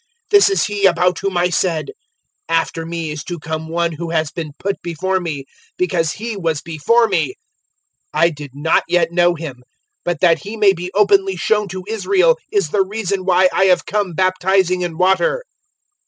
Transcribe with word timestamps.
001:030 0.31 0.31
This 0.31 0.49
is 0.49 0.63
He 0.65 0.85
about 0.87 1.19
whom 1.19 1.37
I 1.37 1.51
said, 1.51 1.91
`After 2.49 2.87
me 2.87 3.11
is 3.11 3.23
to 3.25 3.37
come 3.37 3.67
One 3.67 3.91
who 3.91 4.09
has 4.09 4.31
been 4.31 4.51
put 4.57 4.81
before 4.81 5.19
me, 5.19 5.45
because 5.77 6.13
He 6.13 6.35
was 6.35 6.59
before 6.59 7.07
me.' 7.07 7.35
001:031 8.15 8.23
I 8.23 8.29
did 8.31 8.51
not 8.55 8.83
yet 8.87 9.11
know 9.11 9.35
Him; 9.35 9.61
but 10.03 10.19
that 10.19 10.39
He 10.39 10.57
may 10.57 10.73
be 10.73 10.89
openly 10.95 11.35
shown 11.35 11.67
to 11.67 11.83
Israel 11.87 12.39
is 12.51 12.69
the 12.69 12.83
reason 12.83 13.25
why 13.25 13.47
I 13.53 13.65
have 13.65 13.85
come 13.85 14.13
baptizing 14.15 14.81
in 14.81 14.97
water." 14.97 15.43